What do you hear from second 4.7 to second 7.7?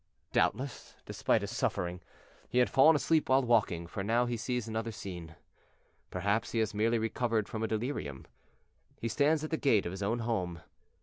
scene perhaps he has merely recovered from a